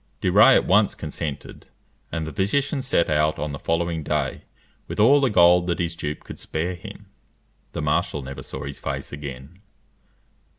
De 0.19 0.31
Rays 0.31 0.55
at 0.57 0.65
once 0.65 0.95
consented; 0.95 1.67
and 2.11 2.25
the 2.25 2.33
physician 2.33 2.81
set 2.81 3.07
out 3.07 3.37
on 3.37 3.51
the 3.51 3.59
following 3.59 4.01
day 4.01 4.45
with 4.87 4.99
all 4.99 5.21
the 5.21 5.29
gold 5.29 5.67
that 5.67 5.77
his 5.77 5.95
dupe 5.95 6.21
could 6.23 6.39
spare 6.39 6.73
him. 6.73 7.05
The 7.73 7.83
marshal 7.83 8.23
never 8.23 8.41
saw 8.41 8.63
his 8.65 8.79
face 8.79 9.11
again. 9.11 9.59